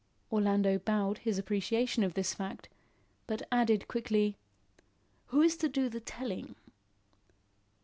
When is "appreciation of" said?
1.37-2.15